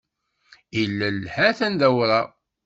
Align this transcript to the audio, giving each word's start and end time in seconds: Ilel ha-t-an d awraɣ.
Ilel 0.81 1.19
ha-t-an 1.35 1.73
d 1.79 1.81
awraɣ. 1.87 2.27